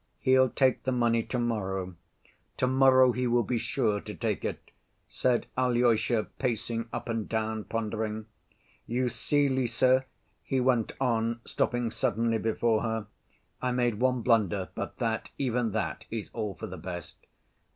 [0.19, 1.93] He'll take the money to‐morrow.
[2.57, 4.71] To‐morrow he will be sure to take it,"
[5.07, 8.25] said Alyosha, pacing up and down, pondering.
[8.87, 9.83] "You see, Lise,"
[10.41, 13.05] he went on, stopping suddenly before her,
[13.61, 17.17] "I made one blunder, but that, even that, is all for the best."